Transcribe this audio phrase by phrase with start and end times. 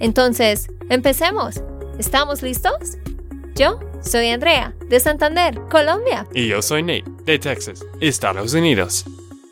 [0.00, 1.62] Entonces, empecemos.
[1.98, 2.98] ¿Estamos listos?
[3.54, 6.26] Yo soy Andrea, de Santander, Colombia.
[6.34, 9.04] Y yo soy Nate, de Texas, Estados Unidos.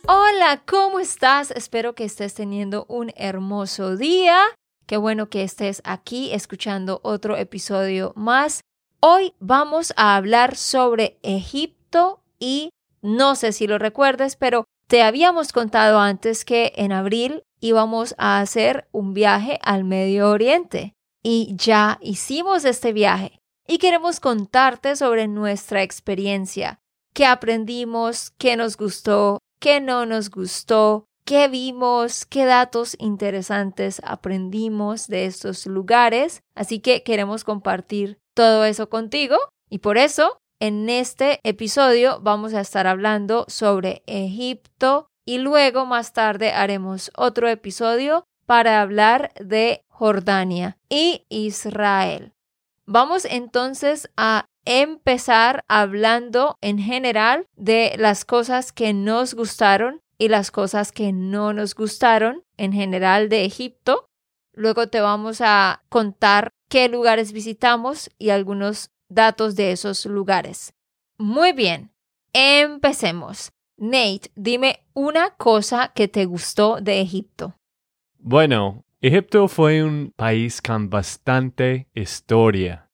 [0.08, 1.52] Hola, ¿cómo estás?
[1.52, 4.42] Espero que estés teniendo un hermoso día.
[4.86, 8.62] Qué bueno que estés aquí escuchando otro episodio más.
[8.98, 15.54] Hoy vamos a hablar sobre Egipto y no sé si lo recuerdes, pero te habíamos
[15.54, 21.96] contado antes que en abril íbamos a hacer un viaje al Medio Oriente y ya
[22.02, 26.82] hicimos este viaje y queremos contarte sobre nuestra experiencia,
[27.14, 35.06] qué aprendimos, qué nos gustó, qué no nos gustó, qué vimos, qué datos interesantes aprendimos
[35.06, 36.42] de estos lugares.
[36.54, 39.38] Así que queremos compartir todo eso contigo
[39.70, 46.12] y por eso en este episodio vamos a estar hablando sobre Egipto y luego más
[46.12, 52.32] tarde haremos otro episodio para hablar de Jordania y Israel.
[52.86, 60.52] Vamos entonces a empezar hablando en general de las cosas que nos gustaron y las
[60.52, 64.06] cosas que no nos gustaron en general de Egipto.
[64.52, 70.74] Luego te vamos a contar qué lugares visitamos y algunos datos de esos lugares.
[71.18, 71.92] Muy bien,
[72.32, 73.52] empecemos.
[73.76, 77.56] Nate, dime una cosa que te gustó de Egipto.
[78.18, 82.88] Bueno, Egipto fue un país con bastante historia.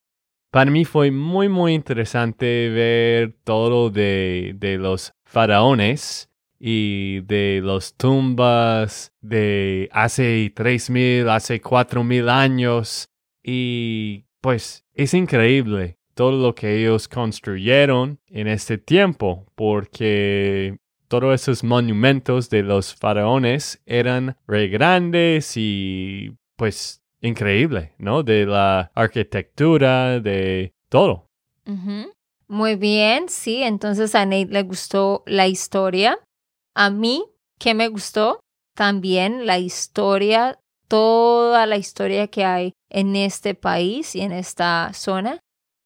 [0.50, 7.94] Para mí fue muy muy interesante ver todo de, de los faraones y de las
[7.94, 13.10] tumbas de hace 3.000, hace 4.000 años.
[13.42, 21.62] Y pues es increíble todo lo que ellos construyeron en este tiempo, porque todos esos
[21.62, 28.24] monumentos de los faraones eran re grandes y pues increíble, ¿no?
[28.24, 31.26] De la arquitectura, de todo.
[32.48, 36.18] Muy bien, sí, entonces a Nate le gustó la historia.
[36.74, 37.26] A mí,
[37.60, 38.40] ¿qué me gustó?
[38.74, 40.58] También la historia,
[40.88, 45.38] toda la historia que hay en este país y en esta zona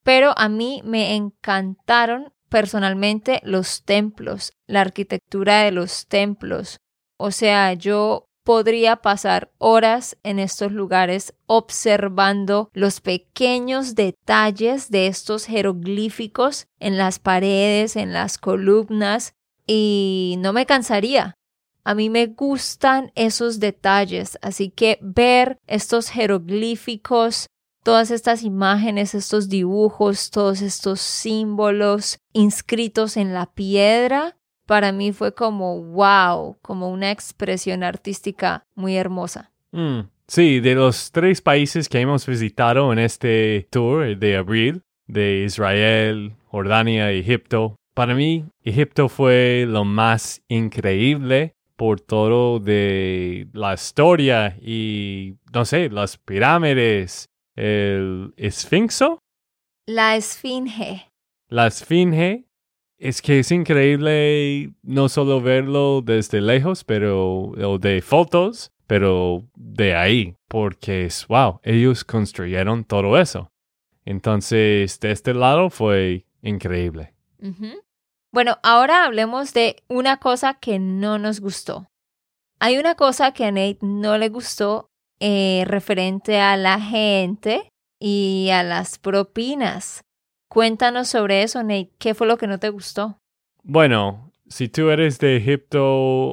[0.02, 6.80] pero a mí me encantaron personalmente los templos, la arquitectura de los templos.
[7.16, 15.46] O sea, yo podría pasar horas en estos lugares observando los pequeños detalles de estos
[15.46, 19.34] jeroglíficos en las paredes, en las columnas,
[19.66, 21.34] y no me cansaría.
[21.84, 27.48] A mí me gustan esos detalles, así que ver estos jeroglíficos
[27.82, 35.34] todas estas imágenes, estos dibujos, todos estos símbolos inscritos en la piedra, para mí fue
[35.34, 39.50] como wow, como una expresión artística muy hermosa.
[39.72, 45.44] Mm, sí, de los tres países que hemos visitado en este tour de abril, de
[45.44, 54.56] Israel, Jordania Egipto, para mí Egipto fue lo más increíble por todo de la historia
[54.60, 59.18] y, no sé, las pirámides, el esfinxo.
[59.86, 61.08] La esfinge.
[61.48, 62.44] La esfinge.
[62.98, 69.96] Es que es increíble no solo verlo desde lejos, pero o de fotos, pero de
[69.96, 73.50] ahí, porque es wow, ellos construyeron todo eso.
[74.04, 77.14] Entonces, de este lado fue increíble.
[78.30, 81.88] Bueno, ahora hablemos de una cosa que no nos gustó.
[82.60, 84.91] Hay una cosa que a Nate no le gustó
[85.24, 87.68] eh, referente a la gente
[88.00, 90.02] y a las propinas.
[90.48, 91.92] Cuéntanos sobre eso, Nate.
[92.00, 93.18] ¿Qué fue lo que no te gustó?
[93.62, 95.80] Bueno, si tú eres de Egipto,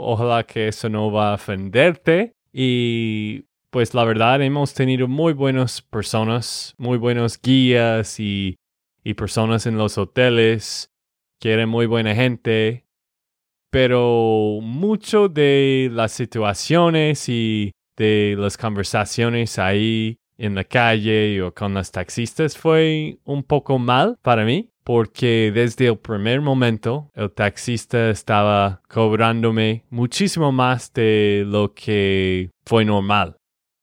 [0.01, 2.31] ojalá que eso no va a ofenderte.
[2.51, 8.55] Y pues la verdad hemos tenido muy buenas personas, muy buenos guías y,
[9.03, 10.89] y personas en los hoteles.
[11.39, 12.87] Quieren muy buena gente.
[13.69, 21.73] Pero mucho de las situaciones y de las conversaciones ahí en la calle o con
[21.75, 28.09] los taxistas fue un poco mal para mí porque desde el primer momento el taxista
[28.09, 33.35] estaba cobrándome muchísimo más de lo que fue normal.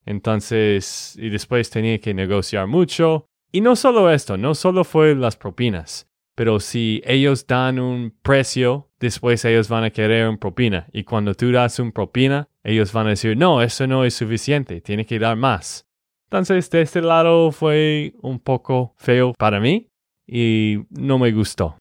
[0.05, 3.27] Entonces, y después tenía que negociar mucho.
[3.53, 8.91] Y no solo esto, no solo fue las propinas, pero si ellos dan un precio,
[8.99, 10.87] después ellos van a querer un propina.
[10.93, 14.81] Y cuando tú das un propina, ellos van a decir, no, eso no es suficiente,
[14.81, 15.87] tiene que dar más.
[16.25, 19.89] Entonces, de este lado fue un poco feo para mí
[20.27, 21.79] y no me gustó.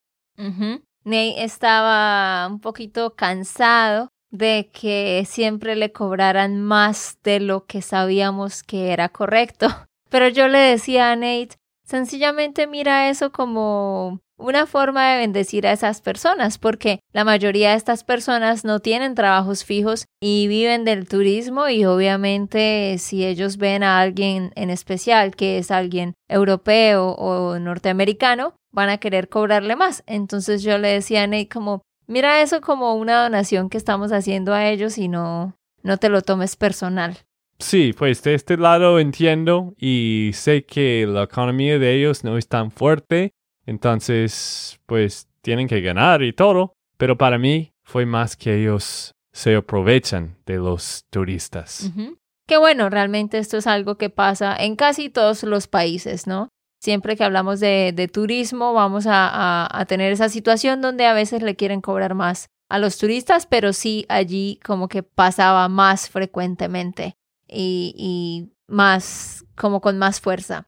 [1.03, 8.61] Ney estaba un poquito cansado de que siempre le cobraran más de lo que sabíamos
[8.61, 9.67] que era correcto.
[10.09, 15.71] Pero yo le decía a Nate, sencillamente mira eso como una forma de bendecir a
[15.71, 21.07] esas personas, porque la mayoría de estas personas no tienen trabajos fijos y viven del
[21.07, 27.59] turismo y obviamente si ellos ven a alguien en especial que es alguien europeo o
[27.59, 30.03] norteamericano, van a querer cobrarle más.
[30.05, 34.53] Entonces yo le decía a Nate como, mira eso como una donación que estamos haciendo
[34.53, 37.17] a ellos y no, no te lo tomes personal.
[37.57, 42.49] Sí, pues de este lado entiendo y sé que la economía de ellos no es
[42.49, 43.31] tan fuerte
[43.65, 49.55] entonces, pues tienen que ganar y todo, pero para mí fue más que ellos se
[49.55, 51.91] aprovechan de los turistas.
[52.47, 56.49] Qué bueno, realmente esto es algo que pasa en casi todos los países, ¿no?
[56.79, 61.81] Siempre que hablamos de, turismo vamos a, tener esa situación donde a veces le quieren
[61.81, 67.15] cobrar más a los turistas, pero sí allí como que pasaba más frecuentemente
[67.47, 70.67] y más como con más fuerza.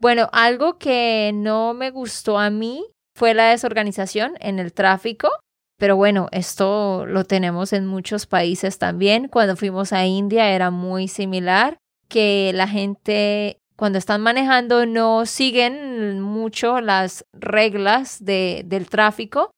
[0.00, 2.86] Bueno, algo que no me gustó a mí
[3.16, 5.28] fue la desorganización en el tráfico.
[5.76, 9.28] Pero bueno, esto lo tenemos en muchos países también.
[9.28, 11.78] Cuando fuimos a India era muy similar,
[12.08, 19.52] que la gente cuando están manejando no siguen mucho las reglas de, del tráfico.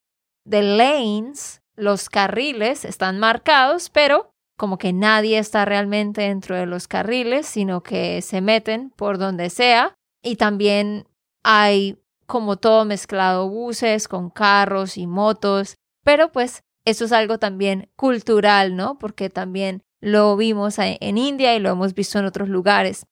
[0.46, 6.86] De lanes, los carriles están marcados, pero como que nadie está realmente dentro de los
[6.86, 11.06] carriles, sino que se meten por donde sea y también
[11.42, 17.90] hay como todo mezclado buses con carros y motos, pero pues eso es algo también
[17.96, 18.98] cultural, ¿no?
[18.98, 23.06] Porque también lo vimos en India y lo hemos visto en otros lugares.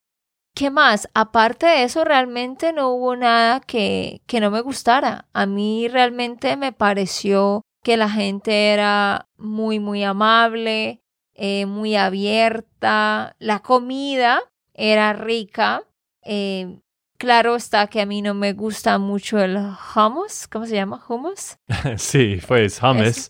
[0.55, 1.08] ¿Qué más?
[1.14, 5.28] Aparte de eso, realmente no hubo nada que, que no me gustara.
[5.32, 11.00] A mí realmente me pareció que la gente era muy, muy amable,
[11.34, 14.40] eh, muy abierta, la comida
[14.75, 15.84] era rica,
[16.22, 16.81] eh,
[17.19, 20.47] Claro está que a mí no me gusta mucho el hummus.
[20.47, 21.03] ¿Cómo se llama?
[21.09, 21.59] ¿Hummus?
[21.97, 23.29] sí, pues hummus.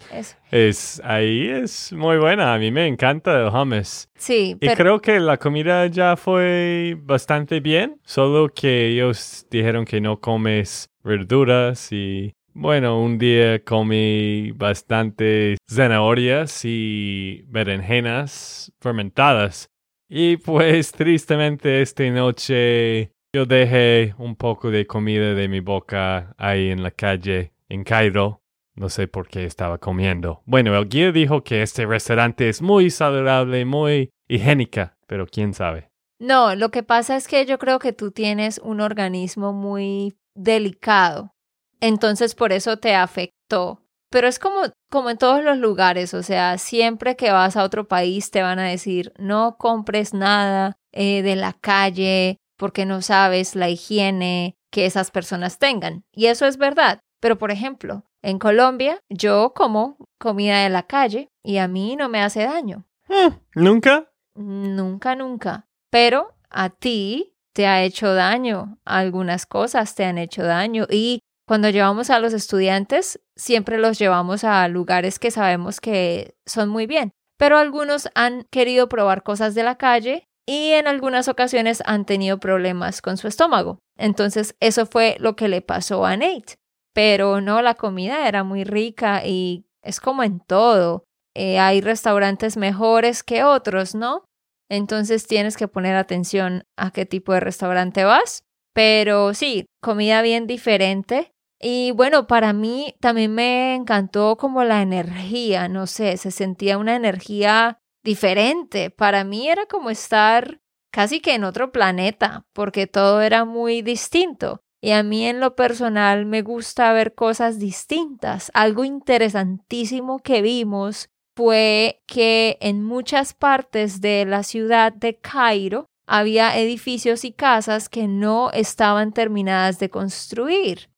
[0.51, 2.53] Es, ahí es muy buena.
[2.53, 4.07] A mí me encanta el hummus.
[4.15, 4.59] Sí.
[4.61, 7.99] Y creo que la comida ya fue bastante bien.
[8.05, 16.61] Solo que ellos dijeron que no comes verduras y bueno, un día comí bastante zanahorias
[16.65, 19.71] y berenjenas fermentadas.
[20.11, 26.71] Y pues tristemente esta noche yo dejé un poco de comida de mi boca ahí
[26.71, 28.43] en la calle en Cairo.
[28.75, 30.43] No sé por qué estaba comiendo.
[30.47, 35.91] Bueno, el guía dijo que este restaurante es muy saludable, muy higiénica, pero quién sabe.
[36.21, 41.35] No, lo que pasa es que yo creo que tú tienes un organismo muy delicado.
[41.81, 43.83] Entonces por eso te afectó.
[44.11, 44.61] Pero es como,
[44.91, 48.59] como en todos los lugares, o sea, siempre que vas a otro país te van
[48.59, 54.85] a decir no compres nada eh, de la calle, porque no sabes la higiene que
[54.85, 56.05] esas personas tengan.
[56.13, 57.01] Y eso es verdad.
[57.21, 62.09] Pero, por ejemplo, en Colombia yo como comida de la calle y a mí no
[62.09, 62.87] me hace daño.
[63.09, 64.11] Hmm, ¿Nunca?
[64.35, 65.67] Nunca, nunca.
[65.91, 68.79] Pero a ti te ha hecho daño.
[68.85, 70.87] Algunas cosas te han hecho daño.
[70.91, 76.69] Y cuando llevamos a los estudiantes, siempre los llevamos a lugares que sabemos que son
[76.69, 77.13] muy bien.
[77.39, 82.41] Pero algunos han querido probar cosas de la calle y en algunas ocasiones han tenido
[82.41, 83.81] problemas con su estómago.
[83.99, 86.55] Entonces eso fue lo que le pasó a Nate.
[86.95, 91.05] Pero no, la comida era muy rica y es como en todo.
[91.35, 94.25] Eh, hay restaurantes mejores que otros, ¿no?
[94.71, 98.41] Entonces tienes que poner atención a qué tipo de restaurante vas.
[98.73, 101.31] Pero sí, comida bien diferente.
[101.61, 106.97] Y bueno, para mí también me encantó como la energía, no sé, se sentía una
[106.97, 108.89] energía diferente.
[108.89, 114.63] Para mí era como estar casi que en otro planeta, porque todo era muy distinto.
[114.81, 118.51] Y a mí en lo personal me gusta ver cosas distintas.
[118.55, 126.57] Algo interesantísimo que vimos fue que en muchas partes de la ciudad de Cairo había
[126.57, 130.89] edificios y casas que no estaban terminadas de construir.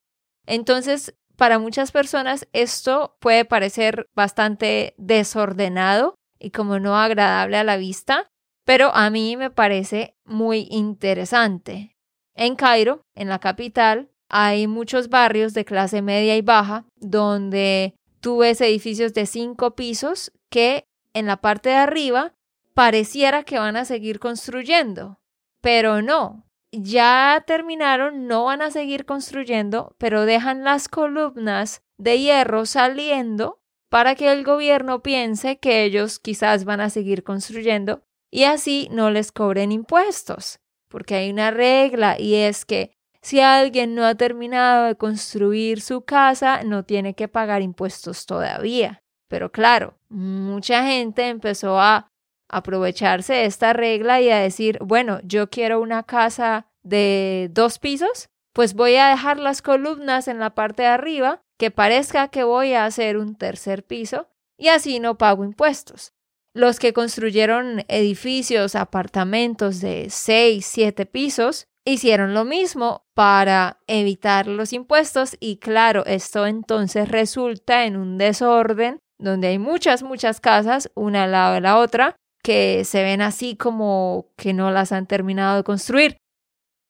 [0.47, 7.77] Entonces, para muchas personas esto puede parecer bastante desordenado y como no agradable a la
[7.77, 8.29] vista,
[8.65, 11.97] pero a mí me parece muy interesante.
[12.35, 18.39] En Cairo, en la capital, hay muchos barrios de clase media y baja donde tú
[18.39, 22.33] ves edificios de cinco pisos que en la parte de arriba
[22.75, 25.21] pareciera que van a seguir construyendo,
[25.61, 26.47] pero no.
[26.73, 33.60] Ya terminaron, no van a seguir construyendo, pero dejan las columnas de hierro saliendo
[33.91, 39.11] para que el gobierno piense que ellos quizás van a seguir construyendo y así no
[39.11, 40.61] les cobren impuestos.
[40.89, 46.03] Porque hay una regla y es que si alguien no ha terminado de construir su
[46.03, 49.03] casa, no tiene que pagar impuestos todavía.
[49.29, 52.11] Pero claro, mucha gente empezó a
[52.49, 58.31] aprovecharse de esta regla y a decir, bueno, yo quiero una casa de dos pisos,
[58.53, 62.73] pues voy a dejar las columnas en la parte de arriba, que parezca que voy
[62.73, 66.15] a hacer un tercer piso, y así no pago impuestos.
[66.55, 74.73] Los que construyeron edificios, apartamentos de seis, siete pisos, hicieron lo mismo para evitar los
[74.73, 81.25] impuestos y claro, esto entonces resulta en un desorden donde hay muchas, muchas casas, una
[81.25, 85.59] al lado de la otra, que se ven así como que no las han terminado
[85.59, 86.17] de construir.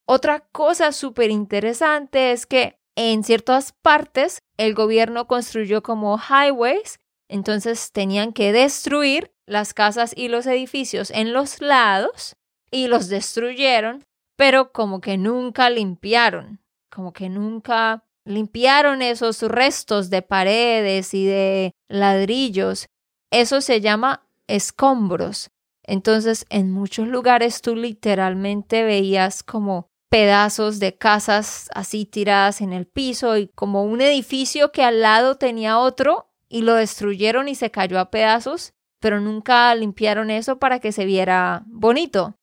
[0.06, 7.92] Otra cosa súper interesante es que en ciertas partes el gobierno construyó como highways, entonces
[7.92, 12.36] tenían que destruir las casas y los edificios en los lados
[12.70, 14.04] y los destruyeron,
[14.36, 21.72] pero como que nunca limpiaron, como que nunca limpiaron esos restos de paredes y de
[21.88, 22.86] ladrillos.
[23.30, 25.48] Eso se llama escombros.
[25.84, 32.86] Entonces, en muchos lugares tú literalmente veías como pedazos de casas así tiradas en el
[32.86, 37.70] piso y como un edificio que al lado tenía otro y lo destruyeron y se
[37.70, 42.34] cayó a pedazos, pero nunca limpiaron eso para que se viera bonito.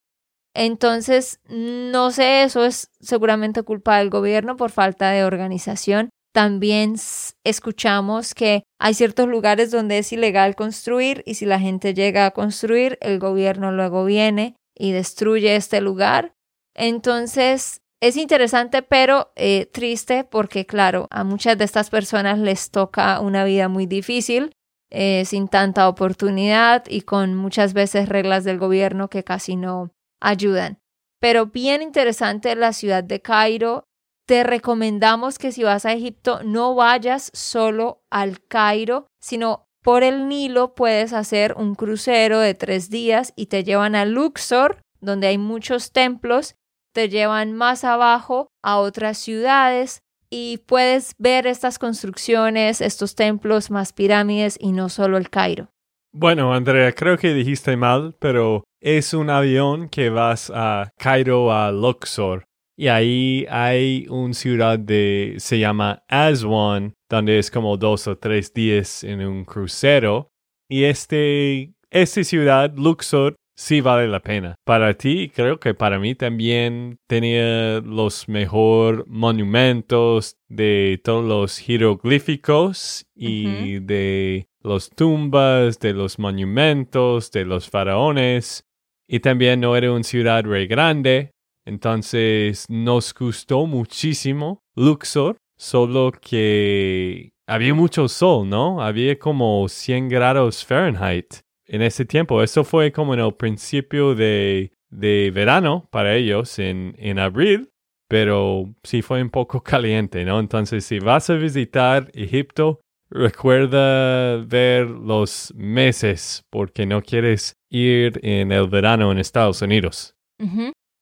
[0.56, 6.10] Entonces, no sé, eso es seguramente culpa del gobierno por falta de organización.
[6.34, 6.96] También
[7.44, 12.32] escuchamos que hay ciertos lugares donde es ilegal construir y si la gente llega a
[12.32, 16.34] construir, el gobierno luego viene y destruye este lugar.
[16.78, 23.20] Entonces, es interesante, pero eh, triste porque, claro, a muchas de estas personas les toca
[23.20, 24.56] una vida muy difícil,
[24.92, 29.92] eh, sin tanta oportunidad y con muchas veces reglas del gobierno que casi no
[30.22, 30.80] ayudan.
[31.20, 33.84] Pero bien interesante la ciudad de Cairo.
[34.28, 40.28] Te recomendamos que si vas a Egipto no vayas solo al Cairo, sino por el
[40.28, 45.38] Nilo puedes hacer un crucero de tres días y te llevan a Luxor, donde hay
[45.38, 46.56] muchos templos,
[46.98, 50.02] te llevan más abajo a otras ciudades
[50.32, 55.70] y puedes ver estas construcciones, estos templos más pirámides y no solo el Cairo.
[56.12, 61.72] Bueno, Andrea, creo que dijiste mal, pero es un avión que vas a Cairo a
[61.72, 68.18] Luxor y ahí hay una ciudad de se llama Aswan donde es como dos o
[68.18, 70.30] tres días en un crucero
[70.68, 74.56] y este esta ciudad Luxor sí vale la pena.
[74.64, 83.06] Para ti, creo que para mí también tenía los mejores monumentos de todos los jeroglíficos
[83.16, 88.64] y de los tumbas, de los monumentos, de los faraones.
[89.10, 91.32] Y también no era una ciudad re grande,
[91.66, 98.82] entonces nos gustó muchísimo Luxor, solo que había mucho sol, ¿no?
[98.82, 102.42] Había como 100 grados Fahrenheit en ese tiempo.
[102.42, 107.70] Eso fue como en el principio de, de verano para ellos en, en abril,
[108.08, 110.40] pero sí fue un poco caliente, ¿no?
[110.40, 118.52] Entonces, si vas a visitar Egipto, recuerda ver los meses porque no quieres ir en
[118.52, 120.16] el verano en Estados Unidos.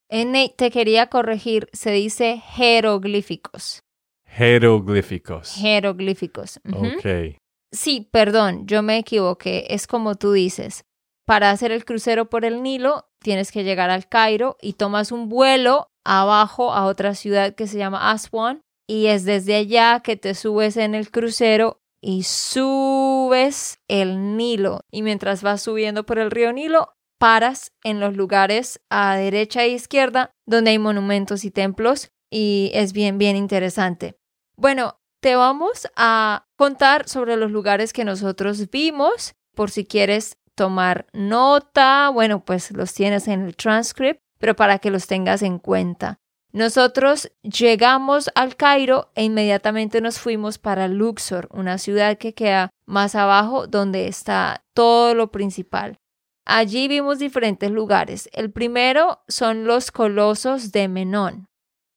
[0.08, 3.80] N te quería corregir, se dice jeroglíficos.
[4.24, 5.54] Jeroglíficos.
[5.54, 6.60] Jeroglíficos.
[6.72, 7.36] Ok.
[7.72, 9.66] Sí, perdón, yo me equivoqué.
[9.70, 10.84] Es como tú dices.
[11.26, 15.28] Para hacer el crucero por el Nilo, tienes que llegar al Cairo y tomas un
[15.28, 20.34] vuelo abajo a otra ciudad que se llama Aswan y es desde allá que te
[20.34, 24.80] subes en el crucero y subes el Nilo.
[24.90, 29.70] Y mientras vas subiendo por el río Nilo, paras en los lugares a derecha e
[29.70, 34.16] izquierda donde hay monumentos y templos y es bien, bien interesante.
[34.56, 41.08] Bueno, te vamos a contar sobre los lugares que nosotros vimos por si quieres tomar
[41.12, 42.10] nota.
[42.10, 46.20] Bueno, pues los tienes en el transcript, pero para que los tengas en cuenta.
[46.52, 53.16] Nosotros llegamos al Cairo e inmediatamente nos fuimos para Luxor, una ciudad que queda más
[53.16, 55.98] abajo donde está todo lo principal.
[56.44, 58.30] Allí vimos diferentes lugares.
[58.32, 61.48] El primero son los colosos de Menón.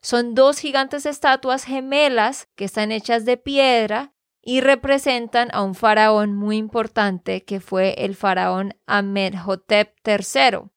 [0.01, 6.33] Son dos gigantes estatuas gemelas que están hechas de piedra y representan a un faraón
[6.33, 10.69] muy importante que fue el faraón Amenhotep III.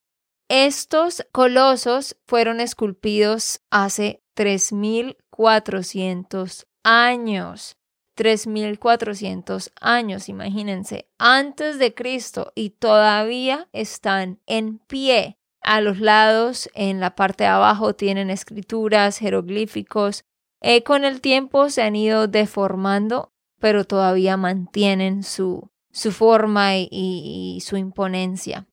[0.49, 7.76] Estos colosos fueron esculpidos hace 3400 años.
[8.14, 15.38] 3400 años, imagínense, antes de Cristo y todavía están en pie.
[15.62, 20.25] A los lados, en la parte de abajo, tienen escrituras, jeroglíficos.
[20.61, 26.88] Eh, con el tiempo se han ido deformando, pero todavía mantienen su, su forma y,
[26.90, 28.66] y su imponencia.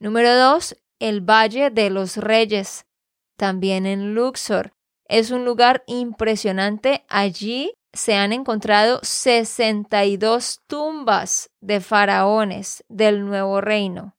[0.00, 2.86] Número dos, el Valle de los Reyes,
[3.36, 4.72] también en Luxor.
[5.06, 7.04] Es un lugar impresionante.
[7.08, 14.13] Allí se han encontrado 62 tumbas de faraones del nuevo reino.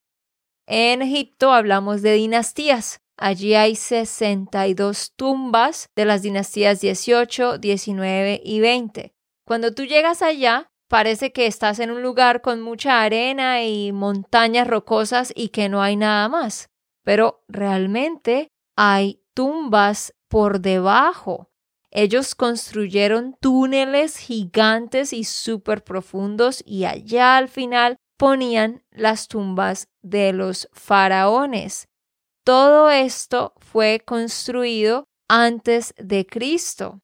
[0.67, 3.01] En Egipto hablamos de dinastías.
[3.17, 9.13] Allí hay 62 tumbas de las dinastías 18, 19 y 20.
[9.45, 14.67] Cuando tú llegas allá, parece que estás en un lugar con mucha arena y montañas
[14.67, 16.69] rocosas y que no hay nada más.
[17.03, 21.49] Pero realmente hay tumbas por debajo
[21.97, 30.33] ellos construyeron túneles gigantes y súper profundos y allá al final ponían las tumbas de
[30.33, 31.87] los faraones.
[32.43, 37.01] Todo esto fue construido antes de Cristo.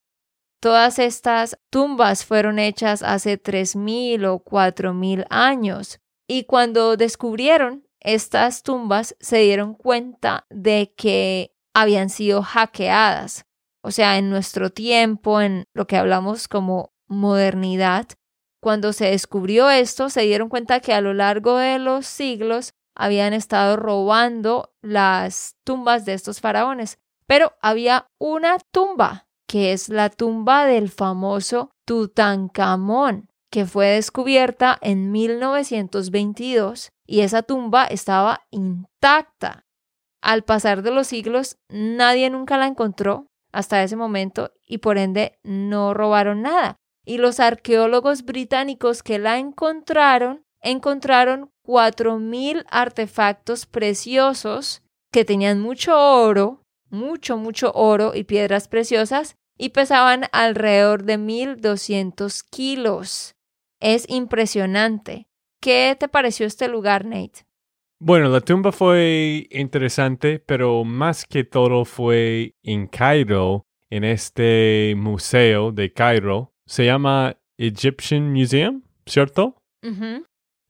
[0.61, 5.99] Todas estas tumbas fueron hechas hace tres mil o cuatro mil años.
[6.27, 13.45] Y cuando descubrieron estas tumbas, se dieron cuenta de que habían sido hackeadas.
[13.83, 18.07] O sea, en nuestro tiempo, en lo que hablamos como modernidad,
[18.61, 23.33] cuando se descubrió esto, se dieron cuenta que a lo largo de los siglos habían
[23.33, 26.99] estado robando las tumbas de estos faraones.
[27.25, 35.11] Pero había una tumba, que es la tumba del famoso Tutankamón, que fue descubierta en
[35.11, 39.65] 1922 y esa tumba estaba intacta.
[40.21, 45.39] Al pasar de los siglos, nadie nunca la encontró, hasta ese momento y por ende
[45.43, 46.77] no robaron nada.
[47.11, 56.63] Y los arqueólogos británicos que la encontraron encontraron 4.000 artefactos preciosos que tenían mucho oro,
[56.89, 63.35] mucho, mucho oro y piedras preciosas y pesaban alrededor de 1.200 kilos.
[63.81, 65.27] Es impresionante.
[65.59, 67.45] ¿Qué te pareció este lugar, Nate?
[67.99, 75.73] Bueno, la tumba fue interesante, pero más que todo fue en Cairo, en este museo
[75.73, 76.51] de Cairo.
[76.65, 79.55] Se llama Egyptian Museum, ¿cierto?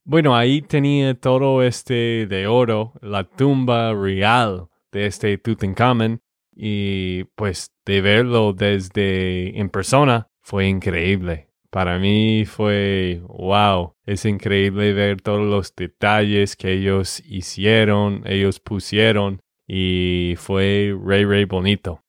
[0.03, 6.21] Bueno, ahí tenía todo este de oro, la tumba real de este Tutankhamen.
[6.53, 11.47] Y pues de verlo desde en persona fue increíble.
[11.69, 19.39] Para mí fue, wow, es increíble ver todos los detalles que ellos hicieron, ellos pusieron
[19.65, 22.03] y fue re, re bonito.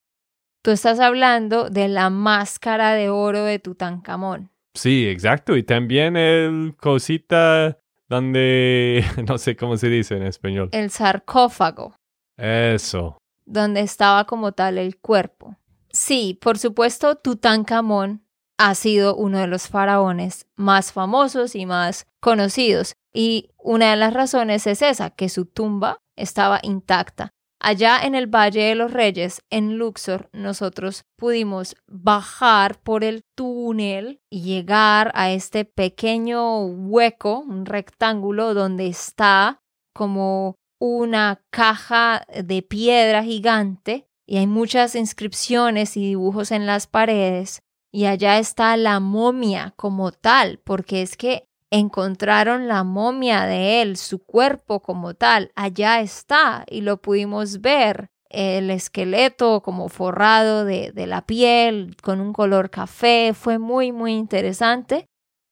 [0.63, 4.51] Tú estás hablando de la máscara de oro de Tutankamón.
[4.75, 5.57] Sí, exacto.
[5.57, 10.69] Y también el cosita donde, no sé cómo se dice en español.
[10.73, 11.97] El sarcófago.
[12.37, 13.19] Eso.
[13.45, 15.57] Donde estaba como tal el cuerpo.
[15.91, 18.25] Sí, por supuesto, Tutankamón
[18.57, 22.95] ha sido uno de los faraones más famosos y más conocidos.
[23.13, 27.33] Y una de las razones es esa, que su tumba estaba intacta.
[27.65, 34.21] Allá en el Valle de los Reyes, en Luxor, nosotros pudimos bajar por el túnel
[34.29, 39.63] y llegar a este pequeño hueco, un rectángulo, donde está
[39.95, 47.63] como una caja de piedra gigante y hay muchas inscripciones y dibujos en las paredes
[47.93, 53.97] y allá está la momia como tal, porque es que encontraron la momia de él,
[53.97, 60.93] su cuerpo como tal, allá está y lo pudimos ver, el esqueleto como forrado de,
[60.93, 65.07] de la piel con un color café, fue muy, muy interesante.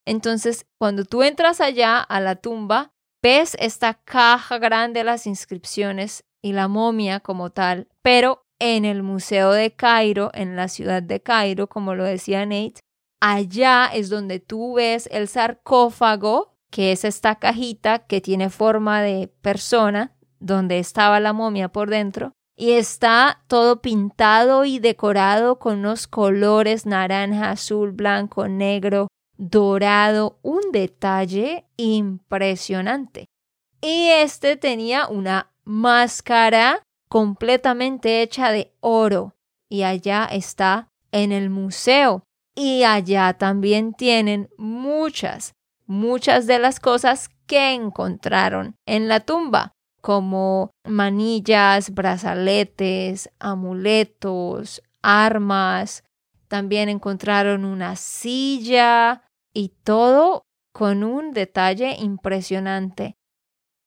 [0.06, 6.24] Entonces, cuando tú entras allá a la tumba, ves esta caja grande de las inscripciones
[6.42, 11.20] y la momia como tal, pero en el Museo de Cairo, en la ciudad de
[11.20, 12.80] Cairo, como lo decía Nate.
[13.20, 19.28] Allá es donde tú ves el sarcófago, que es esta cajita que tiene forma de
[19.42, 26.06] persona, donde estaba la momia por dentro, y está todo pintado y decorado con unos
[26.06, 33.26] colores naranja, azul, blanco, negro, dorado, un detalle impresionante.
[33.82, 39.34] y este tenía una máscara completamente hecha de oro
[39.70, 42.24] y allá está en el museo
[42.60, 45.54] y allá también tienen muchas,
[45.86, 56.04] muchas de las cosas que encontraron en la tumba, como manillas, brazaletes, amuletos, armas.
[56.48, 59.22] También encontraron una silla
[59.54, 60.42] y todo
[60.74, 63.16] con un detalle impresionante.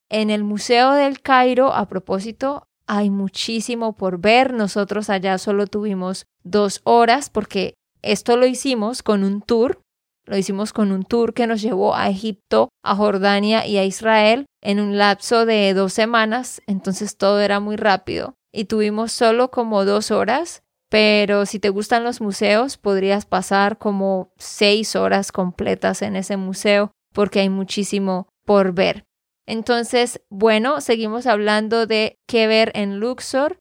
[0.10, 4.52] En el Museo del Cairo, a propósito, hay muchísimo por ver.
[4.52, 9.82] Nosotros allá solo tuvimos dos horas porque esto lo hicimos con un tour.
[10.26, 14.46] Lo hicimos con un tour que nos llevó a Egipto, a Jordania y a Israel
[14.62, 16.62] en un lapso de dos semanas.
[16.68, 20.62] Entonces todo era muy rápido y tuvimos solo como dos horas.
[20.90, 26.92] Pero si te gustan los museos, podrías pasar como seis horas completas en ese museo
[27.14, 29.06] porque hay muchísimo por ver.
[29.46, 33.58] Entonces, bueno, seguimos hablando de qué ver en Luxor.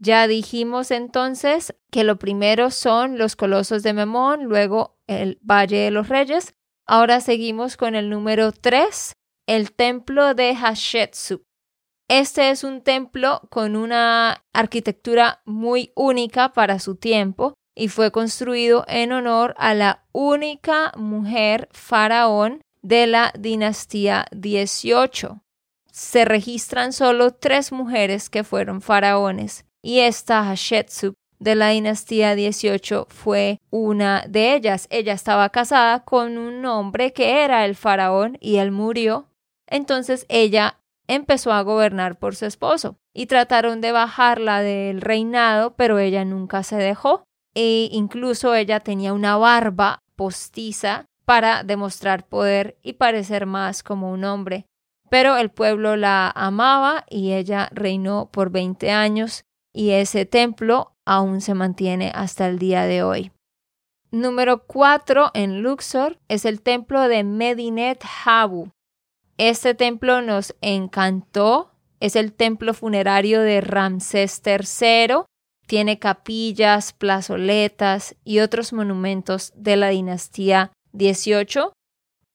[0.00, 5.90] Ya dijimos entonces que lo primero son los colosos de Memón, luego el Valle de
[5.90, 6.54] los Reyes.
[6.86, 9.12] Ahora seguimos con el número 3,
[9.46, 11.42] el templo de Hashetsu.
[12.06, 18.84] Este es un templo con una arquitectura muy única para su tiempo y fue construido
[18.88, 25.42] en honor a la única mujer faraón de la dinastía 18.
[25.90, 33.06] Se registran solo tres mujeres que fueron faraones y esta Hashetsu de la dinastía 18
[33.10, 34.86] fue una de ellas.
[34.90, 39.28] Ella estaba casada con un hombre que era el faraón y él murió.
[39.66, 45.98] Entonces ella empezó a gobernar por su esposo y trataron de bajarla del reinado, pero
[45.98, 47.24] ella nunca se dejó.
[47.54, 54.24] E incluso ella tenía una barba postiza para demostrar poder y parecer más como un
[54.24, 54.66] hombre.
[55.10, 59.44] Pero el pueblo la amaba y ella reinó por 20 años
[59.78, 63.30] y ese templo aún se mantiene hasta el día de hoy.
[64.10, 68.72] Número 4 en Luxor es el templo de Medinet Habu.
[69.36, 71.70] Este templo nos encantó.
[72.00, 75.22] Es el templo funerario de Ramsés III.
[75.68, 81.72] Tiene capillas, plazoletas y otros monumentos de la dinastía 18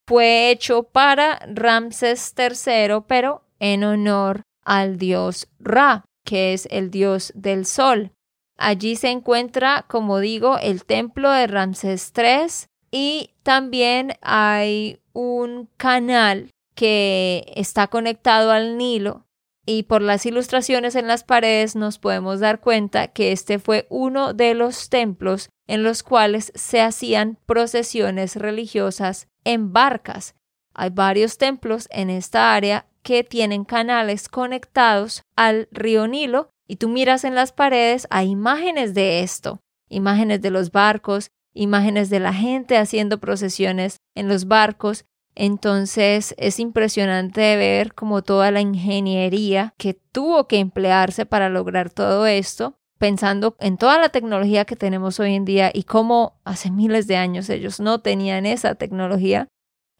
[0.06, 7.32] fue hecho para Ramses III, pero en honor al dios Ra, que es el dios
[7.34, 8.12] del sol.
[8.56, 16.50] Allí se encuentra, como digo, el templo de Ramses III y también hay un canal
[16.74, 19.24] que está conectado al Nilo
[19.66, 24.34] y por las ilustraciones en las paredes nos podemos dar cuenta que este fue uno
[24.34, 30.34] de los templos en los cuales se hacían procesiones religiosas en barcas.
[30.74, 36.88] Hay varios templos en esta área que tienen canales conectados al río Nilo y tú
[36.88, 42.32] miras en las paredes, hay imágenes de esto, imágenes de los barcos, imágenes de la
[42.32, 45.04] gente haciendo procesiones en los barcos.
[45.36, 52.26] Entonces es impresionante ver como toda la ingeniería que tuvo que emplearse para lograr todo
[52.26, 57.06] esto pensando en toda la tecnología que tenemos hoy en día y cómo hace miles
[57.06, 59.48] de años ellos no tenían esa tecnología.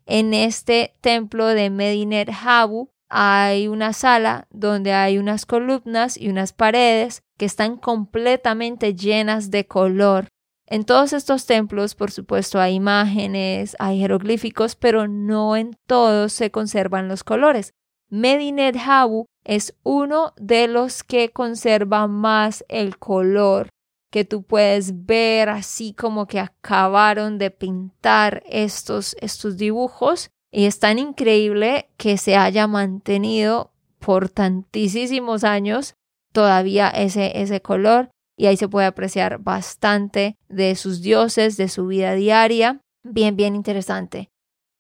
[0.07, 6.53] En este templo de Medinet Habu hay una sala donde hay unas columnas y unas
[6.53, 10.29] paredes que están completamente llenas de color.
[10.67, 16.51] En todos estos templos, por supuesto, hay imágenes, hay jeroglíficos, pero no en todos se
[16.51, 17.75] conservan los colores.
[18.09, 23.69] Medinet Habu es uno de los que conserva más el color
[24.15, 30.79] que tú puedes ver así como que acabaron de pintar estos, estos dibujos y es
[30.79, 35.97] tan increíble que se haya mantenido por tantísimos años
[36.33, 41.89] todavía ese, ese color y ahí se puede apreciar bastante de sus dioses, de su
[41.89, 42.81] vida diaria.
[43.03, 44.31] Bien, bien interesante.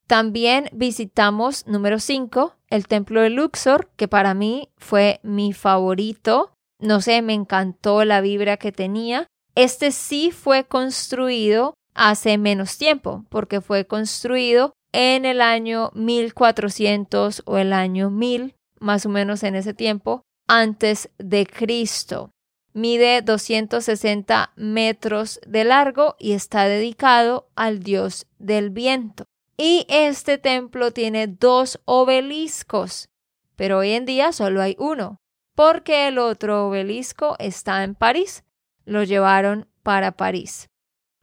[0.07, 6.54] También visitamos número 5, el templo de Luxor, que para mí fue mi favorito.
[6.85, 9.27] No sé, me encantó la vibra que tenía.
[9.55, 17.57] Este sí fue construido hace menos tiempo, porque fue construido en el año 1400 o
[17.57, 22.33] el año 1000, más o menos en ese tiempo, antes de Cristo.
[22.75, 29.25] Mide 260 metros de largo y está dedicado al dios del viento.
[29.57, 33.09] Y este templo tiene dos obeliscos,
[33.57, 35.21] pero hoy en día solo hay uno,
[35.55, 38.45] porque el otro obelisco está en París.
[38.85, 40.69] Lo llevaron para París.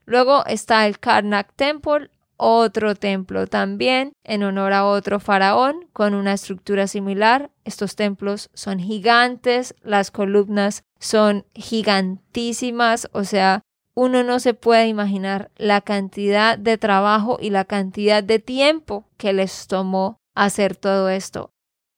[0.04, 6.32] Luego está el Karnak Temple, otro templo también en honor a otro faraón con una
[6.32, 7.52] estructura similar.
[7.64, 13.62] Estos templos son gigantes, las columnas son gigantísimas, o sea,
[13.94, 19.32] uno no se puede imaginar la cantidad de trabajo y la cantidad de tiempo que
[19.32, 21.50] les tomó hacer todo esto.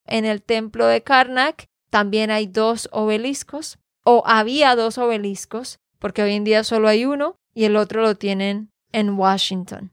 [0.06, 6.32] En el templo de Karnak también hay dos obeliscos, o había dos obeliscos, porque hoy
[6.32, 9.92] en día solo hay uno y el otro lo tienen en Washington.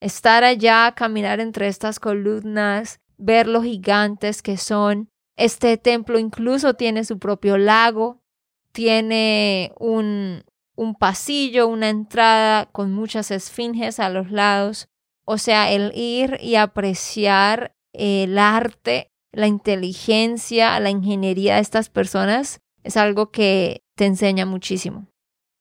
[0.00, 5.08] Estar allá, caminar entre estas columnas, ver lo gigantes que son.
[5.36, 8.20] Este templo incluso tiene su propio lago,
[8.72, 10.42] tiene un,
[10.74, 14.88] un pasillo, una entrada con muchas esfinges a los lados.
[15.24, 22.60] O sea, el ir y apreciar el arte, la inteligencia, la ingeniería de estas personas
[22.82, 25.06] es algo que te enseña muchísimo.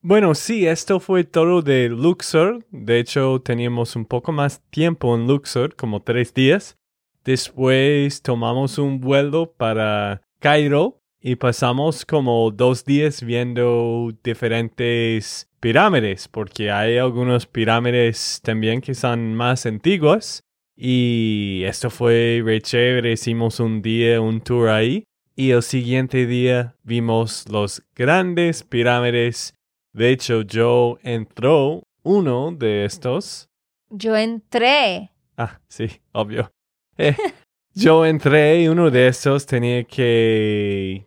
[0.01, 2.65] Bueno, sí, esto fue todo de Luxor.
[2.71, 6.77] De hecho, teníamos un poco más tiempo en Luxor, como tres días.
[7.25, 16.71] Después tomamos un vuelo para Cairo y pasamos como dos días viendo diferentes pirámides, porque
[16.71, 20.45] hay algunas pirámides también que son más antiguas.
[20.81, 23.11] Y esto fue re chévere.
[23.11, 25.03] Hicimos un día, un tour ahí.
[25.35, 29.53] Y el siguiente día vimos los grandes pirámides
[29.93, 33.49] de hecho, yo entró uno de estos.
[33.89, 35.11] Yo entré.
[35.35, 36.51] Ah, sí, obvio.
[36.97, 37.15] Eh,
[37.73, 41.05] yo entré y uno de estos tenía que,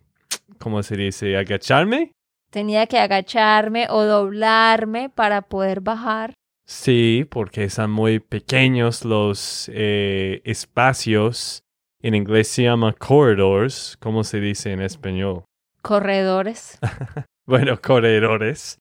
[0.58, 1.37] ¿cómo se dice?
[1.37, 2.12] Agacharme.
[2.50, 6.35] Tenía que agacharme o doblarme para poder bajar.
[6.64, 11.64] Sí, porque son muy pequeños los eh, espacios.
[12.01, 13.96] En inglés se llama corridors.
[14.01, 15.44] ¿Cómo se dice en español?
[15.83, 16.79] Corredores.
[17.46, 18.79] bueno, corredores.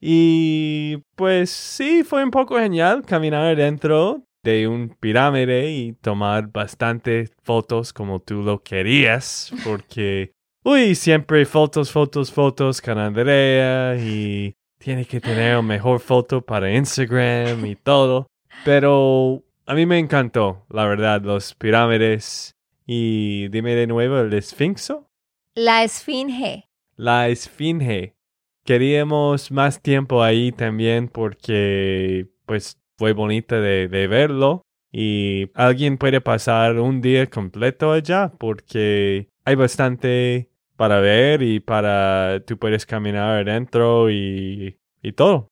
[0.00, 7.32] Y pues sí, fue un poco genial caminar dentro de un pirámide y tomar bastantes
[7.42, 15.06] fotos como tú lo querías, porque, uy, siempre fotos, fotos, fotos con Andrea y tiene
[15.06, 18.26] que tener mejor foto para Instagram y todo.
[18.66, 22.52] Pero a mí me encantó, la verdad, los pirámides.
[22.86, 25.08] Y dime de nuevo, ¿el esfinxo?
[25.54, 26.68] La esfinge.
[26.96, 28.14] La esfinge.
[28.62, 36.20] Queríamos más tiempo ahí también porque pues fue bonito de, de verlo y alguien puede
[36.20, 43.40] pasar un día completo allá porque hay bastante para ver y para tú puedes caminar
[43.40, 45.48] adentro y, y todo.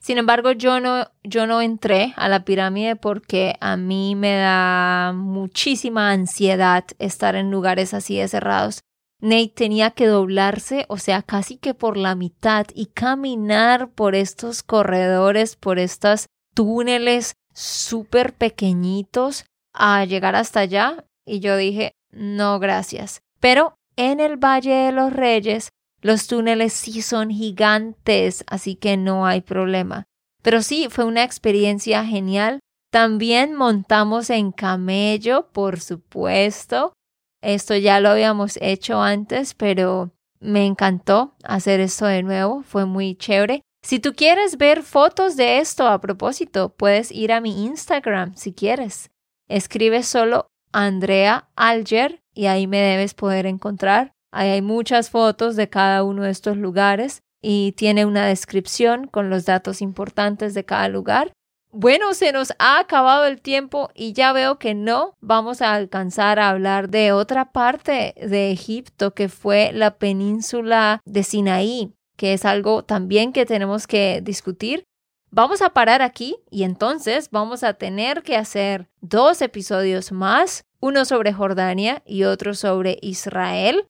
[0.00, 5.12] Sin embargo, yo no, yo no entré a la pirámide porque a mí me da
[5.14, 8.82] muchísima ansiedad estar en lugares así de cerrados.
[9.20, 14.62] Nate tenía que doblarse, o sea, casi que por la mitad y caminar por estos
[14.62, 21.06] corredores, por estos túneles súper pequeñitos a llegar hasta allá.
[21.24, 23.22] Y yo dije, no, gracias.
[23.40, 29.26] Pero en el Valle de los Reyes, los túneles sí son gigantes, así que no
[29.26, 30.04] hay problema.
[30.42, 32.60] Pero sí, fue una experiencia genial.
[32.90, 36.92] También montamos en camello, por supuesto.
[37.42, 43.16] Esto ya lo habíamos hecho antes, pero me encantó hacer esto de nuevo, fue muy
[43.16, 43.62] chévere.
[43.82, 48.52] Si tú quieres ver fotos de esto a propósito, puedes ir a mi Instagram si
[48.52, 49.10] quieres.
[49.48, 54.12] Escribe solo Andrea Alger y ahí me debes poder encontrar.
[54.32, 59.30] Ahí hay muchas fotos de cada uno de estos lugares y tiene una descripción con
[59.30, 61.32] los datos importantes de cada lugar.
[61.76, 66.38] Bueno, se nos ha acabado el tiempo y ya veo que no vamos a alcanzar
[66.38, 72.44] a hablar de otra parte de Egipto que fue la península de Sinaí, que es
[72.44, 74.84] algo también que tenemos que discutir.
[75.32, 81.04] Vamos a parar aquí y entonces vamos a tener que hacer dos episodios más, uno
[81.04, 83.86] sobre Jordania y otro sobre Israel.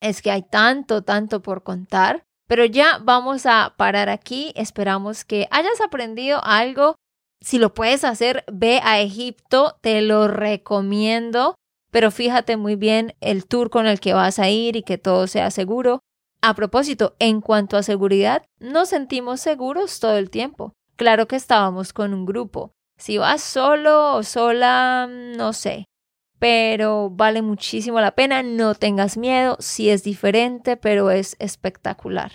[0.00, 2.24] Es que hay tanto, tanto por contar.
[2.46, 4.52] Pero ya vamos a parar aquí.
[4.54, 6.94] Esperamos que hayas aprendido algo
[7.40, 11.54] si lo puedes hacer, ve a Egipto, te lo recomiendo,
[11.90, 15.26] pero fíjate muy bien el tour con el que vas a ir y que todo
[15.26, 16.00] sea seguro.
[16.40, 20.72] A propósito, en cuanto a seguridad, nos sentimos seguros todo el tiempo.
[20.96, 22.72] Claro que estábamos con un grupo.
[22.96, 25.87] Si vas solo o sola, no sé.
[26.38, 32.32] Pero vale muchísimo la pena, no tengas miedo, si es diferente, pero es espectacular.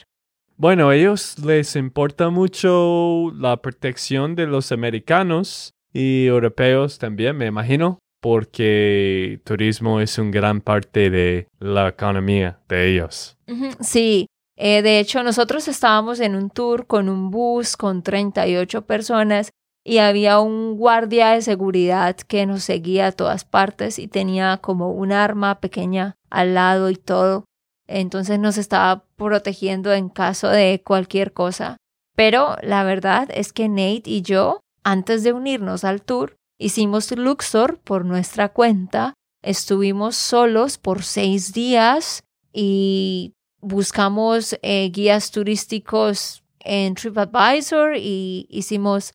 [0.58, 7.48] Bueno, a ellos les importa mucho la protección de los americanos y europeos también, me
[7.48, 13.38] imagino, porque turismo es una gran parte de la economía de ellos.
[13.82, 19.52] Sí, eh, de hecho nosotros estábamos en un tour con un bus con 38 personas
[19.84, 24.92] y había un guardia de seguridad que nos seguía a todas partes y tenía como
[24.92, 27.46] un arma pequeña al lado y todo.
[27.88, 31.78] Entonces nos estaba protegiendo en caso de cualquier cosa.
[32.16, 37.80] Pero la verdad es que Nate y yo, antes de unirnos al tour, hicimos Luxor
[37.80, 39.14] por nuestra cuenta.
[39.42, 49.14] Estuvimos solos por seis días y buscamos eh, guías turísticos en TripAdvisor y hicimos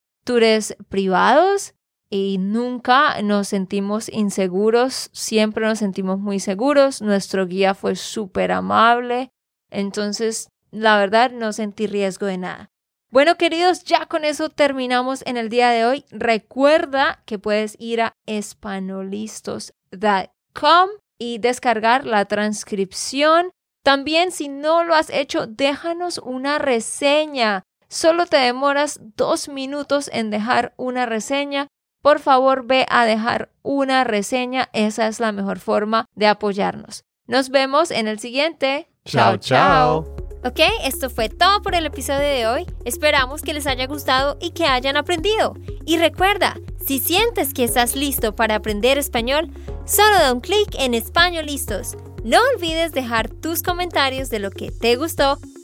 [0.89, 1.75] privados
[2.11, 9.31] y nunca nos sentimos inseguros, siempre nos sentimos muy seguros, nuestro guía fue súper amable,
[9.71, 12.71] entonces la verdad no sentí riesgo de nada.
[13.11, 16.05] Bueno, queridos, ya con eso terminamos en el día de hoy.
[16.11, 23.51] Recuerda que puedes ir a espanolistos.com y descargar la transcripción
[23.89, 27.63] también si no lo has hecho, déjanos una reseña.
[27.89, 31.69] Solo te demoras dos minutos en dejar una reseña.
[32.03, 34.69] Por favor, ve a dejar una reseña.
[34.75, 37.05] Esa es la mejor forma de apoyarnos.
[37.27, 38.91] Nos vemos en el siguiente.
[39.07, 40.17] Chao, chao.
[40.45, 42.67] Ok, esto fue todo por el episodio de hoy.
[42.85, 45.55] Esperamos que les haya gustado y que hayan aprendido.
[45.87, 49.51] Y recuerda, si sientes que estás listo para aprender español,
[49.87, 51.97] solo da un clic en Español Listos.
[52.23, 55.39] No olvides dejar tus comentarios de lo que te gustó